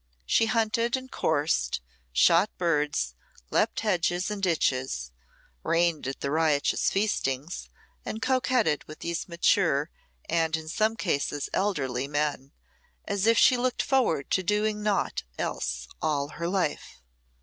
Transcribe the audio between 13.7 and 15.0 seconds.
forward to doing